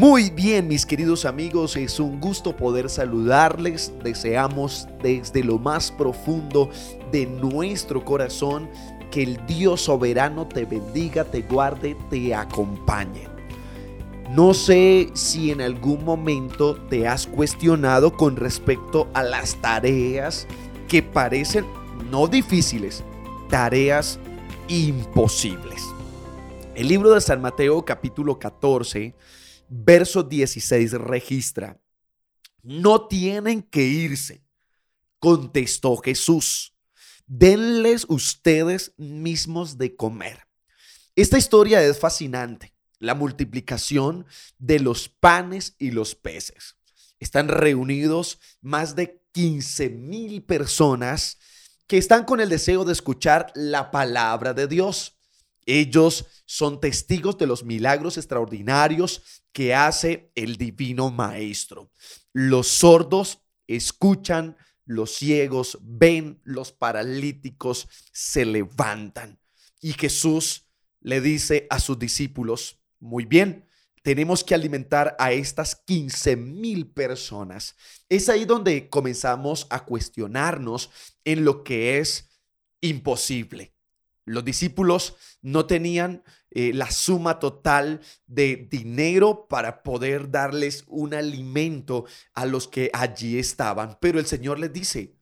[0.00, 3.92] Muy bien, mis queridos amigos, es un gusto poder saludarles.
[4.02, 6.70] Deseamos desde lo más profundo
[7.12, 8.70] de nuestro corazón
[9.10, 13.28] que el Dios soberano te bendiga, te guarde, te acompañe.
[14.30, 20.46] No sé si en algún momento te has cuestionado con respecto a las tareas
[20.88, 21.66] que parecen
[22.10, 23.04] no difíciles,
[23.50, 24.18] tareas
[24.66, 25.84] imposibles.
[26.74, 29.14] El libro de San Mateo capítulo 14
[29.70, 31.80] verso 16 registra,
[32.62, 34.44] no tienen que irse,
[35.18, 36.74] contestó Jesús,
[37.26, 40.46] denles ustedes mismos de comer.
[41.14, 44.26] Esta historia es fascinante, la multiplicación
[44.58, 46.76] de los panes y los peces.
[47.20, 51.38] Están reunidos más de 15 mil personas
[51.86, 55.19] que están con el deseo de escuchar la palabra de Dios.
[55.66, 61.90] Ellos son testigos de los milagros extraordinarios que hace el divino maestro.
[62.32, 69.38] Los sordos escuchan, los ciegos ven, los paralíticos se levantan.
[69.80, 70.66] Y Jesús
[71.00, 73.66] le dice a sus discípulos, muy bien,
[74.02, 77.76] tenemos que alimentar a estas 15 mil personas.
[78.08, 80.90] Es ahí donde comenzamos a cuestionarnos
[81.24, 82.28] en lo que es
[82.80, 83.74] imposible.
[84.30, 92.04] Los discípulos no tenían eh, la suma total de dinero para poder darles un alimento
[92.34, 93.98] a los que allí estaban.
[94.00, 95.16] Pero el Señor les dice,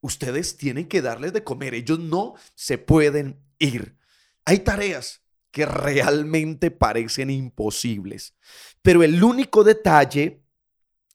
[0.00, 3.96] ustedes tienen que darles de comer, ellos no se pueden ir.
[4.44, 8.34] Hay tareas que realmente parecen imposibles,
[8.80, 10.40] pero el único detalle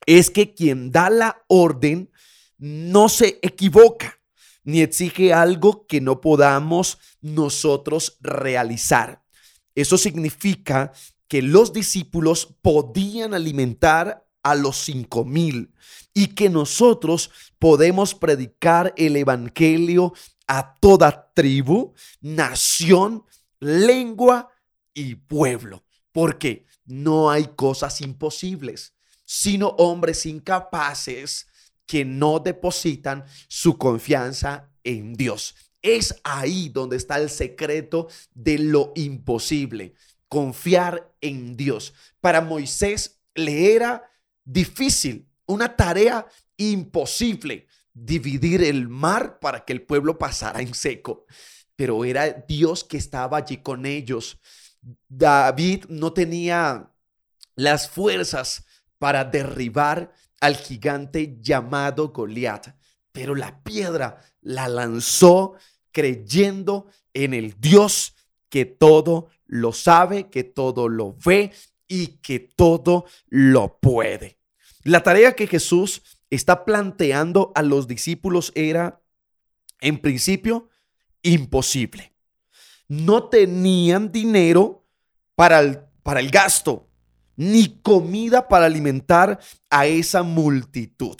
[0.05, 2.11] es que quien da la orden
[2.57, 4.16] no se equivoca
[4.67, 9.23] ni exige algo que no podamos nosotros realizar.
[9.75, 10.91] Eso significa
[11.29, 15.73] que los discípulos podían alimentar a los cinco mil
[16.13, 20.13] y que nosotros podemos predicar el evangelio
[20.47, 23.23] a toda tribu, nación,
[23.61, 24.49] lengua
[24.93, 25.85] y pueblo.
[26.11, 28.93] Porque no hay cosas imposibles,
[29.23, 31.47] sino hombres incapaces
[31.87, 35.55] que no depositan su confianza en Dios.
[35.81, 39.93] Es ahí donde está el secreto de lo imposible,
[40.27, 41.93] confiar en Dios.
[42.19, 44.11] Para Moisés le era
[44.43, 46.27] difícil, una tarea
[46.57, 51.25] imposible, dividir el mar para que el pueblo pasara en seco.
[51.75, 54.39] Pero era Dios que estaba allí con ellos.
[55.07, 56.91] David no tenía
[57.55, 58.65] las fuerzas
[58.97, 62.75] para derribar al gigante llamado Goliat,
[63.11, 65.55] pero la piedra la lanzó
[65.91, 68.15] creyendo en el Dios
[68.49, 71.51] que todo lo sabe, que todo lo ve
[71.87, 74.37] y que todo lo puede.
[74.83, 79.01] La tarea que Jesús está planteando a los discípulos era,
[79.79, 80.69] en principio,
[81.23, 82.13] imposible.
[82.87, 84.85] No tenían dinero
[85.35, 86.86] para el, para el gasto,
[87.37, 89.39] ni comida para alimentar
[89.69, 91.15] a esa multitud.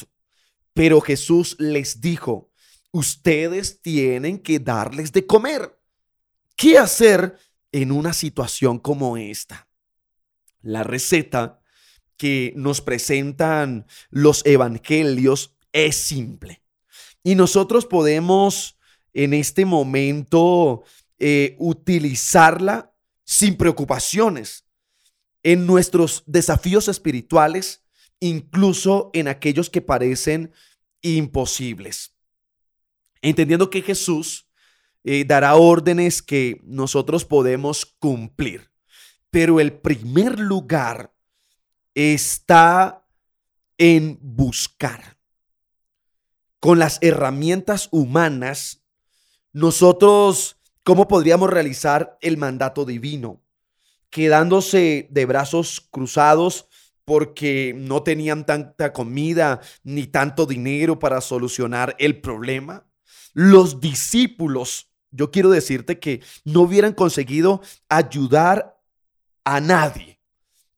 [0.73, 2.51] Pero Jesús les dijo,
[2.91, 5.79] ustedes tienen que darles de comer.
[6.55, 7.37] ¿Qué hacer
[7.71, 9.69] en una situación como esta?
[10.61, 11.61] La receta
[12.17, 16.63] que nos presentan los evangelios es simple.
[17.23, 18.77] Y nosotros podemos
[19.13, 20.83] en este momento
[21.19, 24.66] eh, utilizarla sin preocupaciones
[25.47, 27.85] en nuestros desafíos espirituales,
[28.19, 30.51] incluso en aquellos que parecen
[31.01, 32.17] imposibles.
[33.21, 34.49] Entendiendo que Jesús
[35.05, 38.69] eh, dará órdenes que nosotros podemos cumplir.
[39.29, 41.13] Pero el primer lugar
[41.95, 43.07] está
[43.77, 45.17] en buscar.
[46.59, 48.83] Con las herramientas humanas,
[49.53, 53.46] nosotros, ¿cómo podríamos realizar el mandato divino?
[54.09, 56.67] Quedándose de brazos cruzados
[57.05, 62.85] porque no tenían tanta comida ni tanto dinero para solucionar el problema.
[63.33, 68.77] Los discípulos, yo quiero decirte que no hubieran conseguido ayudar
[69.45, 70.19] a nadie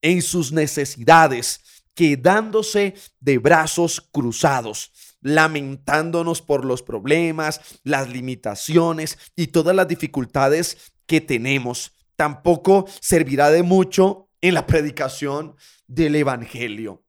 [0.02, 1.62] en sus necesidades,
[1.96, 4.92] quedándose de brazos cruzados,
[5.22, 13.64] lamentándonos por los problemas, las limitaciones y todas las dificultades que tenemos tampoco servirá de
[13.64, 15.56] mucho en la predicación
[15.88, 17.06] del Evangelio.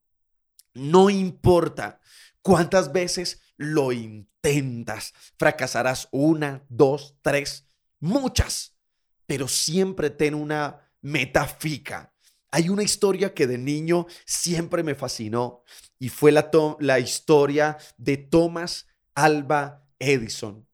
[0.72, 2.00] No importa
[2.42, 7.66] cuántas veces lo intentas, fracasarás una, dos, tres,
[7.98, 8.76] muchas,
[9.26, 12.14] pero siempre ten una meta fija.
[12.52, 15.64] Hay una historia que de niño siempre me fascinó
[15.98, 18.86] y fue la, la historia de Thomas
[19.16, 20.68] Alba Edison,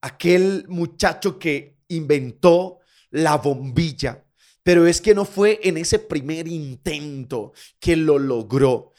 [0.00, 2.78] aquel muchacho que inventó
[3.14, 4.24] la bombilla.
[4.62, 8.92] Pero es que no fue en ese primer intento que lo logró.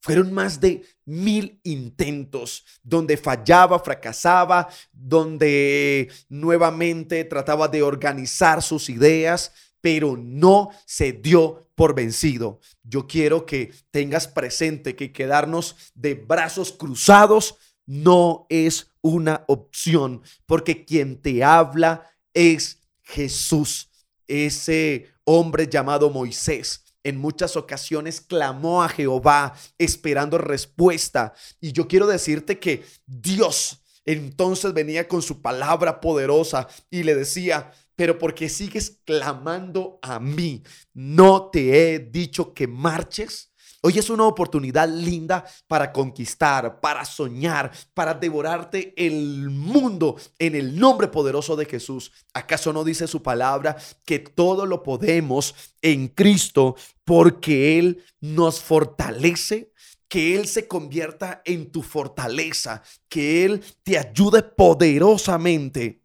[0.00, 9.52] Fueron más de mil intentos donde fallaba, fracasaba, donde nuevamente trataba de organizar sus ideas,
[9.80, 12.60] pero no se dio por vencido.
[12.82, 20.84] Yo quiero que tengas presente que quedarnos de brazos cruzados no es una opción, porque
[20.84, 23.90] quien te habla es Jesús,
[24.26, 26.84] ese hombre llamado Moisés.
[27.04, 31.34] En muchas ocasiones clamó a Jehová esperando respuesta.
[31.60, 37.72] Y yo quiero decirte que Dios entonces venía con su palabra poderosa y le decía,
[37.94, 40.62] pero porque sigues clamando a mí,
[40.92, 43.51] no te he dicho que marches.
[43.84, 50.78] Hoy es una oportunidad linda para conquistar, para soñar, para devorarte el mundo en el
[50.78, 52.12] nombre poderoso de Jesús.
[52.32, 59.72] ¿Acaso no dice su palabra que todo lo podemos en Cristo porque Él nos fortalece?
[60.06, 66.04] Que Él se convierta en tu fortaleza, que Él te ayude poderosamente.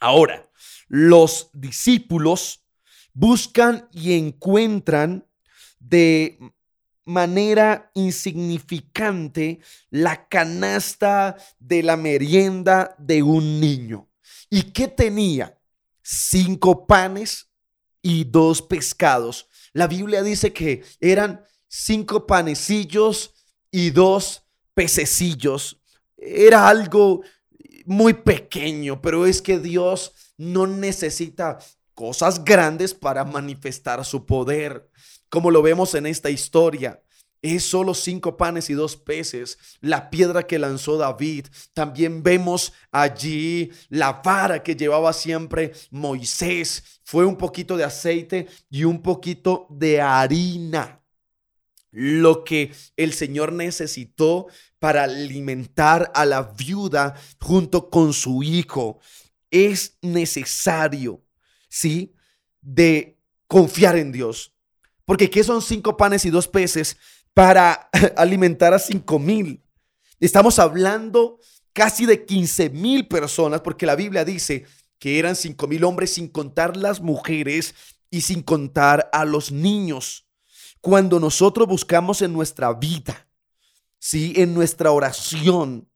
[0.00, 0.48] Ahora,
[0.88, 2.64] los discípulos
[3.12, 5.26] buscan y encuentran
[5.78, 6.38] de
[7.04, 9.60] manera insignificante
[9.90, 14.08] la canasta de la merienda de un niño.
[14.50, 15.58] ¿Y qué tenía?
[16.02, 17.48] Cinco panes
[18.02, 19.48] y dos pescados.
[19.72, 23.32] La Biblia dice que eran cinco panecillos
[23.70, 24.42] y dos
[24.74, 25.80] pececillos.
[26.16, 27.22] Era algo
[27.86, 31.58] muy pequeño, pero es que Dios no necesita
[31.94, 34.90] cosas grandes para manifestar su poder
[35.32, 37.02] como lo vemos en esta historia.
[37.40, 41.46] Es solo cinco panes y dos peces, la piedra que lanzó David.
[41.72, 47.00] También vemos allí la vara que llevaba siempre Moisés.
[47.02, 51.02] Fue un poquito de aceite y un poquito de harina.
[51.90, 59.00] Lo que el Señor necesitó para alimentar a la viuda junto con su hijo.
[59.50, 61.24] Es necesario,
[61.70, 62.14] ¿sí?
[62.60, 64.51] De confiar en Dios
[65.12, 66.96] porque ¿qué son cinco panes y dos peces
[67.34, 69.62] para alimentar a cinco mil?
[70.20, 71.38] Estamos hablando
[71.74, 74.64] casi de 15 mil personas, porque la Biblia dice
[74.98, 77.74] que eran cinco mil hombres sin contar las mujeres
[78.08, 80.26] y sin contar a los niños.
[80.80, 83.28] Cuando nosotros buscamos en nuestra vida,
[83.98, 84.32] ¿sí?
[84.36, 85.90] en nuestra oración,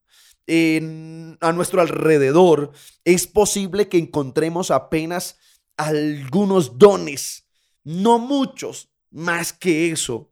[0.47, 2.71] a nuestro alrededor,
[3.07, 5.39] es posible que encontremos apenas
[5.79, 7.47] algunos dones,
[7.83, 10.31] no muchos, más que eso.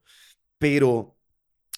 [0.59, 1.17] Pero,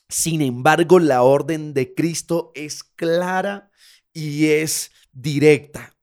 [0.08, 3.70] sin embargo, la orden de Cristo es clara
[4.12, 5.96] y es directa.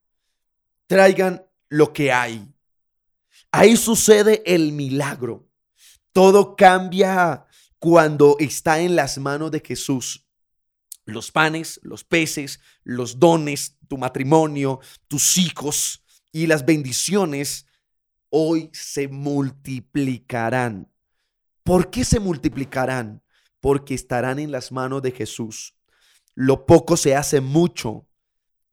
[0.86, 2.52] Traigan lo que hay.
[3.52, 5.48] Ahí sucede el milagro.
[6.12, 7.46] Todo cambia
[7.78, 10.26] cuando está en las manos de Jesús.
[11.04, 16.02] Los panes, los peces, los dones, tu matrimonio, tus hijos
[16.32, 17.66] y las bendiciones
[18.30, 20.90] hoy se multiplicarán.
[21.64, 23.22] ¿Por qué se multiplicarán?
[23.58, 25.74] Porque estarán en las manos de Jesús.
[26.34, 28.06] Lo poco se hace mucho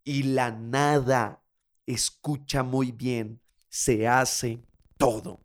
[0.03, 1.41] y la nada,
[1.85, 4.59] escucha muy bien, se hace
[4.97, 5.39] todo.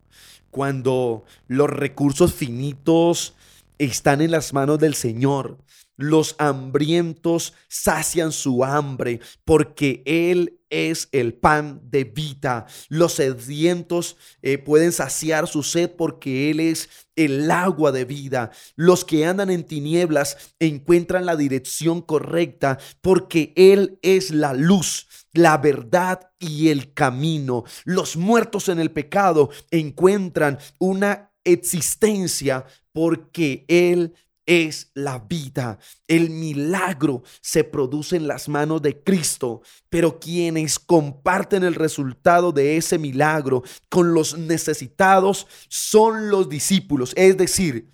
[0.51, 3.33] Cuando los recursos finitos
[3.77, 5.57] están en las manos del Señor,
[5.97, 12.67] los hambrientos sacian su hambre porque Él es el pan de vida.
[12.87, 18.51] Los sedientos eh, pueden saciar su sed porque Él es el agua de vida.
[18.75, 25.57] Los que andan en tinieblas encuentran la dirección correcta porque Él es la luz, la
[25.57, 27.63] verdad y el camino.
[27.85, 34.13] Los muertos en el pecado encuentran una existencia porque Él
[34.47, 35.77] es la vida.
[36.07, 42.77] El milagro se produce en las manos de Cristo, pero quienes comparten el resultado de
[42.77, 47.91] ese milagro con los necesitados son los discípulos, es decir,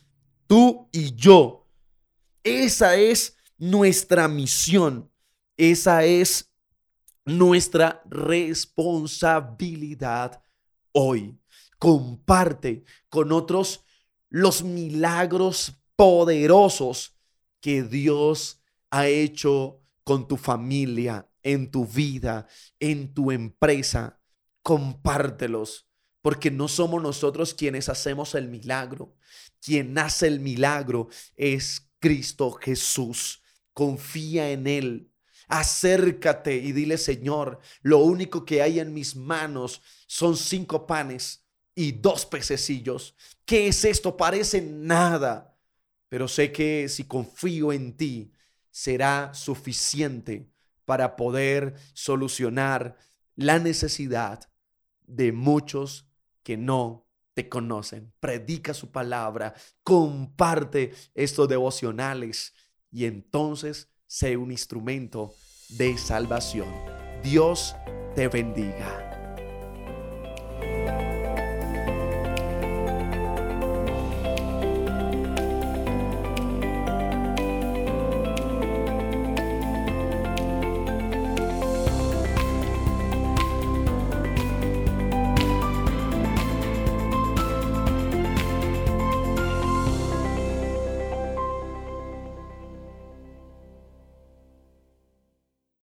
[0.47, 1.67] tú y yo.
[2.43, 5.09] Esa es nuestra misión,
[5.57, 6.51] esa es
[7.25, 10.41] nuestra responsabilidad
[10.91, 11.35] hoy.
[11.83, 13.83] Comparte con otros
[14.29, 17.17] los milagros poderosos
[17.59, 22.47] que Dios ha hecho con tu familia, en tu vida,
[22.79, 24.21] en tu empresa.
[24.61, 25.89] Compártelos,
[26.21, 29.17] porque no somos nosotros quienes hacemos el milagro.
[29.59, 33.41] Quien hace el milagro es Cristo Jesús.
[33.73, 35.11] Confía en Él.
[35.49, 41.42] Acércate y dile, Señor, lo único que hay en mis manos son cinco panes
[41.75, 43.15] y dos pececillos.
[43.45, 44.15] ¿Qué es esto?
[44.15, 45.57] Parece nada.
[46.09, 48.31] Pero sé que si confío en ti,
[48.69, 50.47] será suficiente
[50.85, 52.97] para poder solucionar
[53.35, 54.49] la necesidad
[55.05, 56.05] de muchos
[56.43, 58.13] que no te conocen.
[58.19, 59.53] Predica su palabra,
[59.83, 62.53] comparte estos devocionales
[62.91, 65.33] y entonces sé un instrumento
[65.69, 66.71] de salvación.
[67.23, 67.75] Dios
[68.15, 69.12] te bendiga.